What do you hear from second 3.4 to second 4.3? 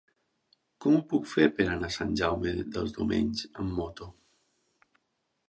amb moto?